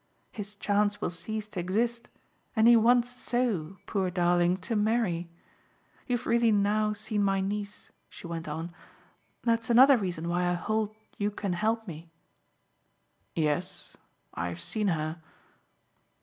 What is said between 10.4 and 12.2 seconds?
I hold you can help me."